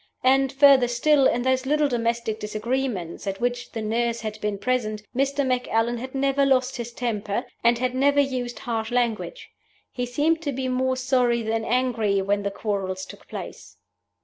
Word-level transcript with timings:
And, 0.23 0.51
further 0.51 0.87
still, 0.87 1.27
in 1.27 1.43
those 1.43 1.67
little 1.67 1.87
domestic 1.87 2.39
disagreements 2.39 3.27
at 3.27 3.39
which 3.39 3.73
the 3.73 3.83
nurse 3.83 4.21
had 4.21 4.41
been 4.41 4.57
present, 4.57 5.03
Mr. 5.15 5.45
Macallan 5.45 5.99
had 5.99 6.15
never 6.15 6.43
lost 6.43 6.77
his 6.77 6.91
temper, 6.91 7.45
and 7.63 7.77
had 7.77 7.93
never 7.93 8.19
used 8.19 8.57
harsh 8.57 8.89
language: 8.89 9.51
he 9.91 10.07
seemed 10.07 10.41
to 10.41 10.51
be 10.51 10.67
more 10.67 10.97
sorry 10.97 11.43
than 11.43 11.63
angry 11.63 12.19
when 12.19 12.41
the 12.41 12.49
quarrels 12.49 13.05
took 13.05 13.27
place." 13.27 13.77